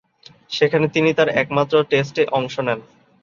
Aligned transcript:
সেখানে 0.51 0.85
তিনি 0.87 1.09
তার 1.13 1.29
একমাত্র 1.41 1.75
টেস্টে 1.91 2.23
অংশ 2.37 2.55
নেন। 2.59 2.79